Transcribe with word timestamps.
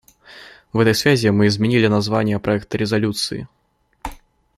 В 0.73 0.79
этой 0.79 0.95
связи 0.95 1.27
мы 1.29 1.45
изменили 1.45 1.85
название 1.85 2.39
проекта 2.39 2.75
резолюции. 2.75 3.47